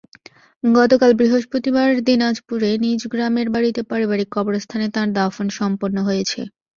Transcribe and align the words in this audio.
গতকাল 0.63 1.11
বৃহস্পতিবার 1.19 1.89
দিনাজপুরে 2.07 2.69
নিজ 2.83 3.01
গ্রামের 3.07 3.47
বাড়িতে 3.55 3.81
পারিবারিক 3.83 4.29
কবরস্থানে 4.31 4.87
তাঁর 4.95 5.07
দাফন 5.17 5.47
সম্পন্ন 5.59 5.97
হয়েছে। 6.07 6.39